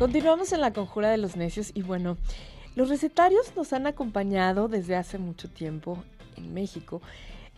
[0.00, 2.16] Continuamos en la conjura de los necios y bueno,
[2.74, 6.02] los recetarios nos han acompañado desde hace mucho tiempo
[6.38, 7.02] en México.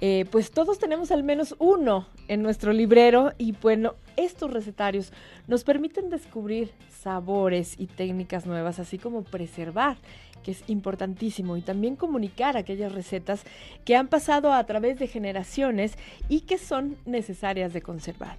[0.00, 5.12] Eh, pues todos tenemos al menos uno en nuestro librero y bueno, estos recetarios
[5.46, 9.96] nos permiten descubrir sabores y técnicas nuevas, así como preservar,
[10.42, 13.44] que es importantísimo, y también comunicar aquellas recetas
[13.84, 15.96] que han pasado a través de generaciones
[16.28, 18.36] y que son necesarias de conservar.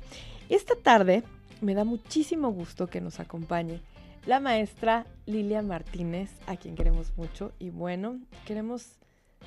[0.50, 1.24] Esta tarde
[1.62, 3.80] me da muchísimo gusto que nos acompañe
[4.26, 9.00] la maestra Lilia Martínez, a quien queremos mucho y bueno, queremos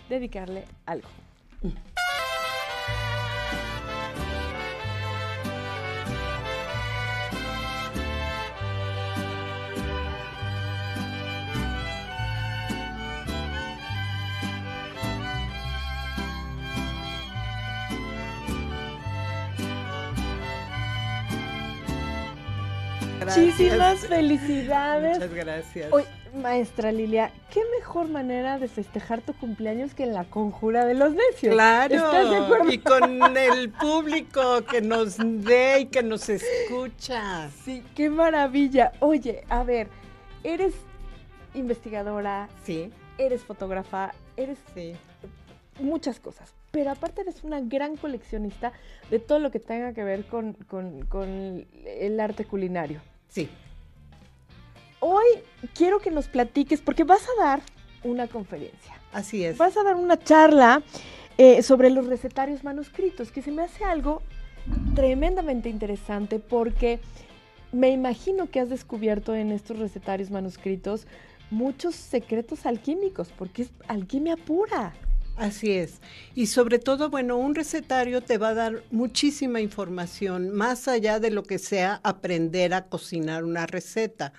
[0.08, 1.08] dedicarle algo.
[23.26, 25.18] Muchísimas felicidades.
[25.18, 25.92] Muchas gracias.
[25.92, 30.94] Hoy, maestra Lilia, ¿qué mejor manera de festejar tu cumpleaños que en la conjura de
[30.94, 31.54] los necios?
[31.54, 31.94] Claro.
[31.94, 32.72] ¿Estás de acuerdo?
[32.72, 37.50] Y con el público que nos ve y que nos escucha.
[37.64, 38.92] Sí, qué maravilla.
[39.00, 39.88] Oye, a ver,
[40.44, 40.74] eres
[41.54, 42.48] investigadora.
[42.64, 42.92] Sí.
[43.18, 44.94] Eres fotógrafa, eres sí.
[45.80, 46.52] muchas cosas.
[46.70, 48.72] Pero aparte eres una gran coleccionista
[49.10, 53.00] de todo lo que tenga que ver con, con el arte culinario.
[53.28, 53.48] Sí.
[55.00, 55.24] Hoy
[55.74, 57.62] quiero que nos platiques, porque vas a dar
[58.02, 58.94] una conferencia.
[59.12, 59.56] Así es.
[59.56, 60.82] Vas a dar una charla
[61.38, 64.22] eh, sobre los recetarios manuscritos, que se me hace algo
[64.94, 66.98] tremendamente interesante porque
[67.72, 71.06] me imagino que has descubierto en estos recetarios manuscritos
[71.50, 74.94] muchos secretos alquímicos, porque es alquimia pura.
[75.36, 76.00] Así es.
[76.34, 81.30] Y sobre todo, bueno, un recetario te va a dar muchísima información, más allá de
[81.30, 84.32] lo que sea aprender a cocinar una receta.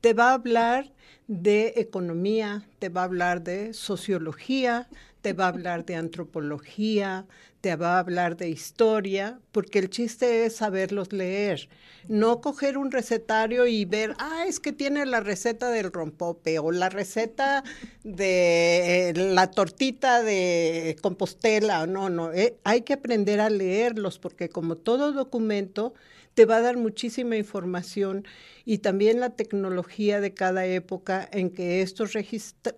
[0.00, 0.92] Te va a hablar
[1.26, 4.88] de economía, te va a hablar de sociología,
[5.24, 7.26] te va a hablar de antropología,
[7.62, 11.70] te va a hablar de historia, porque el chiste es saberlos leer,
[12.08, 16.70] no coger un recetario y ver, ah, es que tiene la receta del rompope o
[16.72, 17.64] la receta
[18.02, 24.76] de la tortita de Compostela, no, no, eh, hay que aprender a leerlos, porque como
[24.76, 25.94] todo documento,
[26.34, 28.26] te va a dar muchísima información
[28.64, 32.12] y también la tecnología de cada época en que estos,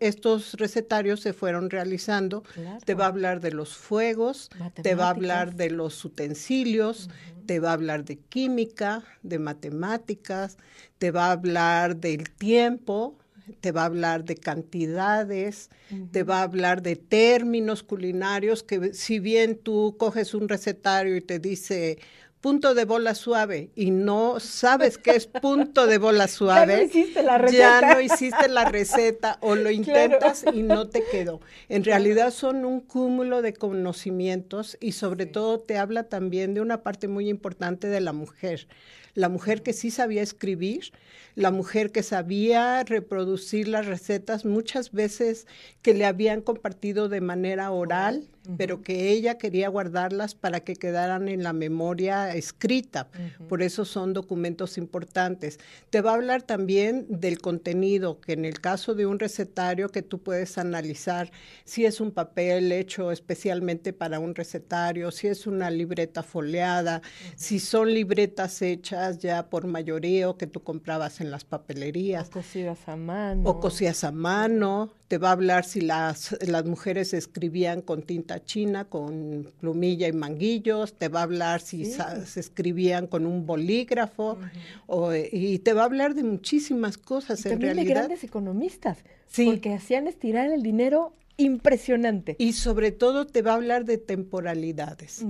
[0.01, 2.43] estos recetarios se fueron realizando.
[2.85, 4.51] Te va a hablar de los fuegos,
[4.83, 7.09] te va a hablar de los utensilios,
[7.47, 10.59] te va a hablar de química, de matemáticas,
[10.99, 13.17] te va a hablar del tiempo,
[13.61, 15.71] te va a hablar de cantidades,
[16.11, 21.21] te va a hablar de términos culinarios que si bien tú coges un recetario y
[21.21, 21.99] te dice
[22.41, 27.01] punto de bola suave y no sabes qué es punto de bola suave, ya no
[27.01, 31.41] hiciste la receta, ya no hiciste la receta o lo intentas y no te quedó.
[31.69, 36.83] En realidad son un cúmulo de conocimientos y sobre todo te habla también de una
[36.83, 38.69] parte muy importante de la mujer.
[39.17, 40.93] La mujer que sí sabía escribir,
[41.37, 45.47] la mujer que sabía reproducir las recetas, muchas veces
[45.83, 51.29] que le habían compartido de manera oral, pero que ella quería guardarlas para que quedaran
[51.29, 53.09] en la memoria escrita.
[53.49, 55.59] Por eso son documentos importantes.
[55.91, 60.03] Te va a hablar también del contenido, que en el caso de un recetario que
[60.03, 61.33] tú puedes analizar
[61.65, 67.03] si es un papel hecho especialmente para un recetario, si es una libreta foliada,
[67.35, 72.29] si son libretas hechas ya por mayoreo que tú comprabas en las papelerías.
[72.29, 73.49] O cosidas a mano.
[73.49, 74.93] O cosías a mano.
[75.09, 80.13] Te va a hablar si las, las mujeres escribían con tinta china, con plumilla y
[80.13, 80.95] manguillos.
[80.95, 84.39] Te va a hablar si se escribían con un bolígrafo.
[84.87, 87.95] o, y te va a hablar de muchísimas cosas y en también realidad.
[87.95, 88.99] de grandes economistas.
[89.29, 89.47] Sí.
[89.47, 92.37] Porque hacían estirar el dinero impresionante.
[92.39, 95.25] Y sobre todo te va a hablar de temporalidades.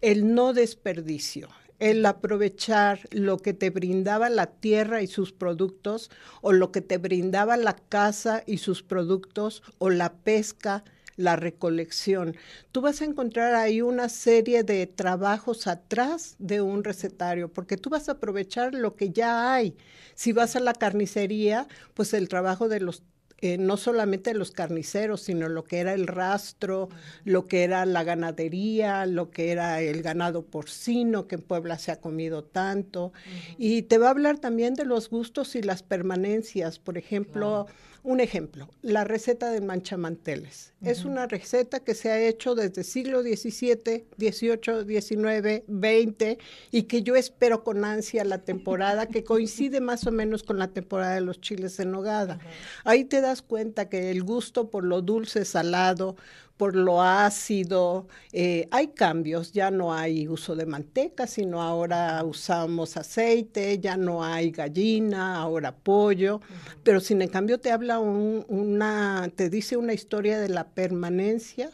[0.00, 6.10] El no desperdicio el aprovechar lo que te brindaba la tierra y sus productos,
[6.40, 10.84] o lo que te brindaba la casa y sus productos, o la pesca,
[11.16, 12.36] la recolección.
[12.72, 17.90] Tú vas a encontrar ahí una serie de trabajos atrás de un recetario, porque tú
[17.90, 19.76] vas a aprovechar lo que ya hay.
[20.14, 23.02] Si vas a la carnicería, pues el trabajo de los
[23.40, 26.88] eh, no solamente los carniceros, sino lo que era el rastro,
[27.24, 31.92] lo que era la ganadería, lo que era el ganado porcino, que en Puebla se
[31.92, 33.12] ha comido tanto.
[33.56, 36.80] Y te va a hablar también de los gustos y las permanencias.
[36.80, 37.66] Por ejemplo,
[38.08, 40.72] un ejemplo, la receta de manchamanteles.
[40.80, 46.38] Es una receta que se ha hecho desde siglo XVII, XVIII, XIX, XX
[46.70, 50.68] y que yo espero con ansia la temporada que coincide más o menos con la
[50.68, 52.38] temporada de los chiles en nogada.
[52.84, 56.16] Ahí te das cuenta que el gusto por lo dulce, salado,
[56.58, 58.06] por lo ácido.
[58.32, 64.22] Eh, hay cambios, ya no hay uso de manteca, sino ahora usamos aceite, ya no
[64.22, 66.42] hay gallina, ahora pollo,
[66.82, 71.70] pero sin en cambio te habla una, te dice una historia de la permanencia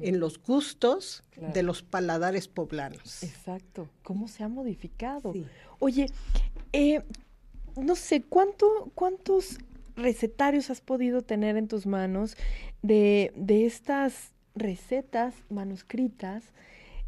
[0.00, 3.22] en los gustos de los paladares poblanos.
[3.22, 5.32] Exacto, cómo se ha modificado.
[5.78, 6.06] Oye,
[6.72, 7.02] eh,
[7.76, 9.58] no sé, ¿cuánto, ¿cuántos
[9.96, 12.36] recetarios has podido tener en tus manos
[12.84, 13.32] de,
[13.66, 16.44] estas recetas manuscritas?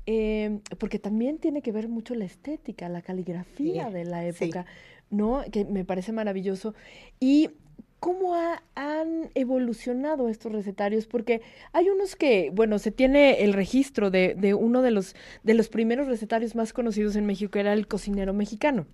[0.06, 4.64] Em, porque también tiene que ver mucho la estética, la caligrafía de la época,
[5.11, 5.43] ¿no?
[5.50, 6.75] Que me parece maravilloso.
[7.19, 7.50] Y
[7.99, 8.37] cómo
[8.75, 11.43] han evolucionado estos recetarios, porque
[11.73, 15.69] hay unos que, bueno, se tiene el registro de, de, uno de los, de los
[15.69, 18.87] primeros recetarios más conocidos en México, que era el cocinero mexicano.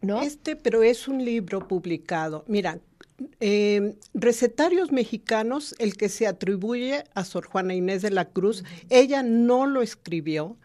[0.00, 0.22] ¿No?
[0.22, 2.44] Este, pero es un libro publicado.
[2.46, 2.78] Mira,
[3.40, 9.22] eh, recetarios mexicanos, el que se atribuye a Sor Juana Inés de la Cruz, ella
[9.22, 10.56] no lo escribió,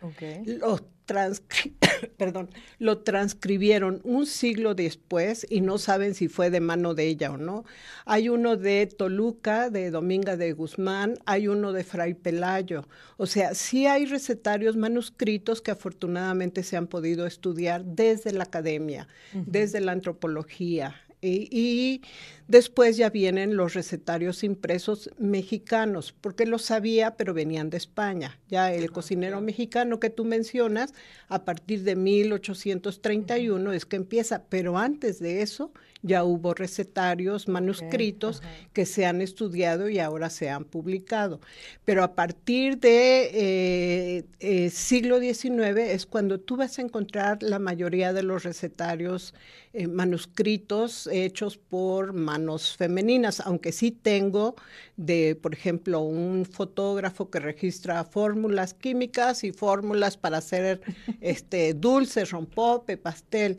[0.46, 0.80] lo,
[2.18, 7.32] perdón, lo transcribieron un siglo después y no saben si fue de mano de ella
[7.32, 7.66] o no.
[8.06, 12.88] Hay uno de Toluca, de Dominga de Guzmán, hay uno de Fray Pelayo.
[13.18, 19.08] O sea, sí hay recetarios manuscritos que afortunadamente se han podido estudiar desde la academia,
[19.34, 22.02] desde la antropología, y,
[22.48, 28.40] después ya vienen los recetarios impresos mexicanos, porque lo sabía, pero venían de España.
[28.50, 30.94] Ya el cocinero mexicano que tú mencionas,
[31.30, 35.72] a partir de 1831 es que empieza, pero antes de eso
[36.04, 41.40] ya hubo recetarios manuscritos que se han estudiado y ahora se han publicado.
[41.86, 47.58] Pero a partir de eh, eh, siglo XIX es cuando tú vas a encontrar la
[47.58, 49.34] mayoría de los recetarios
[49.72, 54.56] eh, manuscritos hechos por manos femeninas, aunque sí tengo
[54.98, 60.82] de, por ejemplo, un fotógrafo que registra fórmulas químicas y fórmulas para hacer
[61.22, 63.58] este dulce, rompope, pastel.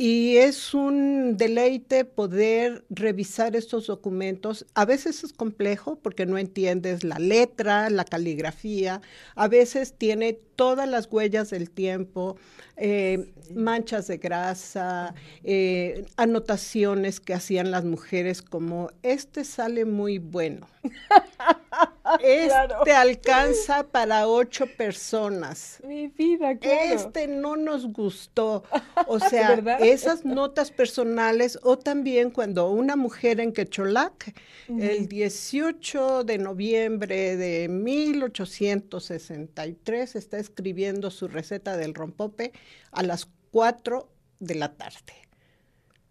[0.00, 4.64] Y es un deleite poder revisar estos documentos.
[4.74, 9.02] A veces es complejo porque no entiendes la letra, la caligrafía.
[9.34, 12.36] A veces tiene todas las huellas del tiempo,
[12.76, 20.68] eh, manchas de grasa, eh, anotaciones que hacían las mujeres como, este sale muy bueno.
[22.20, 25.80] Este alcanza para ocho personas.
[25.84, 26.94] Mi vida, claro.
[26.94, 28.64] Este no nos gustó.
[29.06, 34.34] O sea, esas notas personales, o también cuando una mujer en Quecholac,
[34.68, 42.52] el 18 de noviembre de 1863, está escribiendo su receta del rompope
[42.92, 44.08] a las 4
[44.40, 45.28] de la tarde.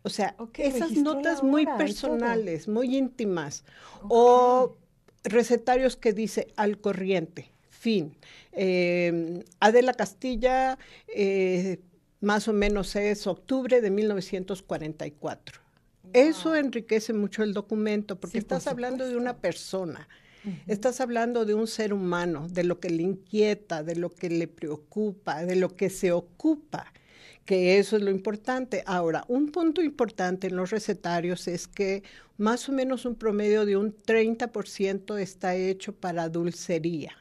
[0.03, 3.65] O sea, esas notas muy personales, muy íntimas.
[4.07, 4.77] O
[5.27, 8.15] recetarios que dice al corriente, fin.
[8.51, 10.77] Eh, Adela Castilla,
[11.07, 11.79] eh,
[12.21, 15.61] más o menos es octubre de 1944.
[16.13, 20.07] Eso enriquece mucho el documento porque estás hablando de una persona.
[20.65, 24.47] Estás hablando de un ser humano, de lo que le inquieta, de lo que le
[24.47, 26.93] preocupa, de lo que se ocupa,
[27.47, 28.83] que eso es lo importante.
[28.85, 32.03] Ahora, un punto importante en los recetarios es que
[32.37, 37.13] más o menos un promedio de un 30% está hecho para dulcería.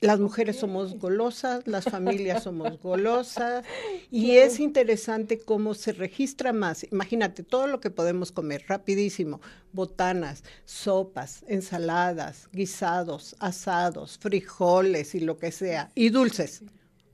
[0.00, 3.64] Las mujeres somos golosas, las familias somos golosas
[4.10, 6.84] y es interesante cómo se registra más.
[6.90, 9.40] Imagínate todo lo que podemos comer rapidísimo,
[9.72, 16.64] botanas, sopas, ensaladas, guisados, asados, frijoles y lo que sea, y dulces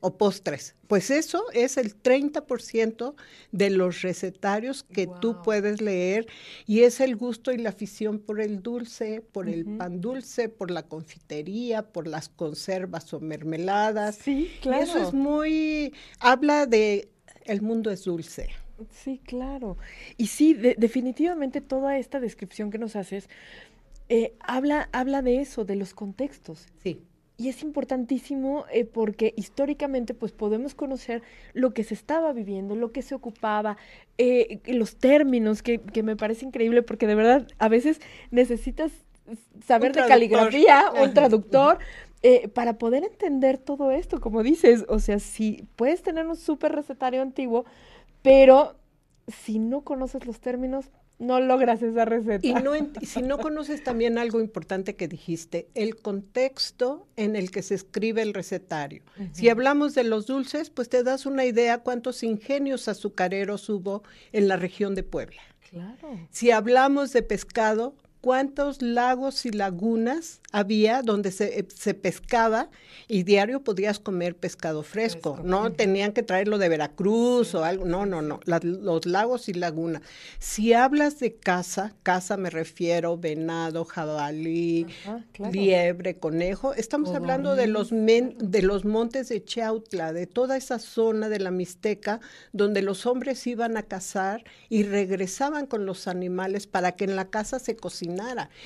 [0.05, 0.75] o postres.
[0.87, 3.15] Pues eso es el 30%
[3.53, 6.27] de los recetarios que tú puedes leer
[6.67, 10.71] y es el gusto y la afición por el dulce, por el pan dulce, por
[10.71, 14.17] la confitería, por las conservas o mermeladas.
[14.17, 14.83] Sí, claro.
[14.83, 17.09] eso es muy, habla de
[17.47, 18.51] el mundo es dulce.
[18.91, 19.79] Sí, claro.
[20.19, 23.31] Y sí, definitivamente toda esta descripción que nos haces
[24.11, 26.67] eh, habla, habla de eso, de los contextos.
[26.83, 27.01] Sí
[27.37, 31.23] y es importantísimo eh, porque históricamente pues podemos conocer
[31.53, 33.77] lo que se estaba viviendo, lo que se ocupaba,
[34.19, 38.01] eh, los términos, que, que, me parece increíble porque de verdad a veces
[38.31, 38.93] necesitas
[39.67, 41.79] saber de caligrafía, un traductor,
[42.23, 46.73] eh, para poder entender todo esto, como dices, o sea, si puedes tener un súper
[46.73, 47.65] recetario antiguo,
[48.23, 48.77] pero
[49.29, 52.47] si no conoces los términos, no logras esa receta.
[52.47, 57.63] Y no, si no conoces también algo importante que dijiste, el contexto en el que
[57.63, 59.03] se escribe el recetario.
[59.33, 64.03] Si hablamos de los dulces, pues te das una idea cuántos ingenios azucareros hubo
[64.33, 65.43] en la región de Puebla.
[65.71, 66.29] Claro.
[66.31, 67.95] Si hablamos de pescado,
[68.25, 72.71] cuántos lagos y lagunas había donde se, eh, se, pescaba
[73.07, 78.07] y diario podías comer pescado fresco, no tenían que traerlo de Veracruz o algo, no,
[78.07, 80.01] no, no, los lagos y lagunas.
[80.39, 84.87] Si hablas de caza, caza me refiero venado, jabalí,
[85.53, 91.29] liebre, conejo, estamos hablando de los, de los montes de Chautla, de toda esa zona
[91.29, 92.21] de la Mixteca
[92.53, 97.27] donde los hombres iban a cazar y regresaban con los animales para que en la
[97.27, 98.14] casa se cocinara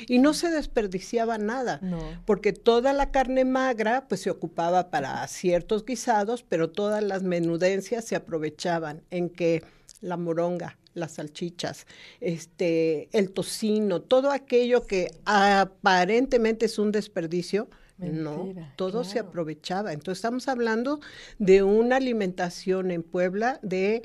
[0.06, 1.80] y no se desperdiciaba nada,
[2.24, 8.04] porque toda la carne magra pues se ocupaba para ciertos guisados, pero todas las menudencias
[8.04, 9.62] se aprovechaban en que
[10.00, 11.86] la moronga, las salchichas,
[12.20, 19.92] este, el tocino, todo aquello que aparentemente es un desperdicio, no, todo se aprovechaba.
[19.92, 21.00] Entonces estamos hablando
[21.38, 24.02] de una alimentación en Puebla de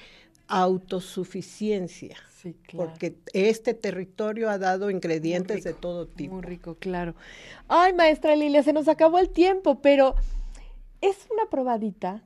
[0.47, 2.17] autosuficiencia.
[2.75, 6.35] Porque este territorio ha dado ingredientes de todo tipo.
[6.35, 7.15] Muy rico, claro.
[7.67, 10.15] Ay, maestra Lilia, se nos acabó el tiempo, pero
[11.01, 12.23] es una probadita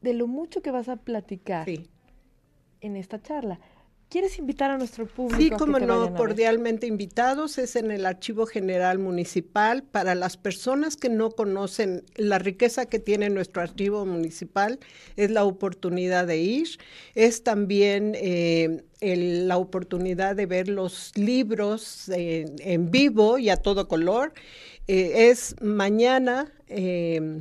[0.00, 1.68] de lo mucho que vas a platicar
[2.80, 3.60] en esta charla.
[4.12, 5.40] ¿Quieres invitar a nuestro público?
[5.40, 7.56] Sí, como no, cordialmente invitados.
[7.56, 9.84] Es en el Archivo General Municipal.
[9.84, 14.80] Para las personas que no conocen la riqueza que tiene nuestro archivo municipal,
[15.16, 16.68] es la oportunidad de ir.
[17.14, 24.34] Es también eh, la oportunidad de ver los libros en vivo y a todo color.
[24.88, 27.40] Eh, es mañana, eh,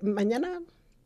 [0.00, 0.62] mañana,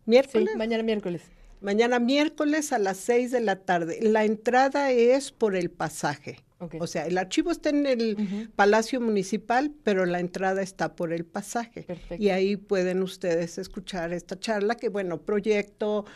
[0.06, 0.50] miércoles.
[0.52, 1.22] Sí, mañana miércoles.
[1.60, 3.98] Mañana miércoles a las seis de la tarde.
[4.02, 6.43] La entrada es por el pasaje.
[6.80, 11.24] O sea, el archivo está en el Palacio Municipal, pero la entrada está por el
[11.24, 11.86] pasaje.
[12.18, 16.06] Y ahí pueden ustedes escuchar esta charla, que bueno, proyecto,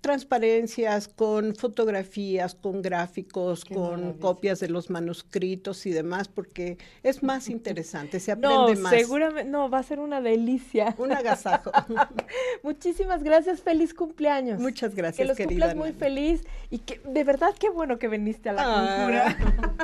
[0.00, 7.48] transparencias con fotografías, con gráficos, con copias de los manuscritos y demás, porque es más
[7.48, 10.94] interesante, se aprende no, Seguramente, no, va a ser una delicia.
[10.98, 11.70] Un agasajo.
[12.62, 14.60] Muchísimas gracias, feliz cumpleaños.
[14.60, 15.74] Muchas gracias, que los querida.
[15.74, 19.36] muy feliz y que de verdad qué bueno que viniste a la cultura.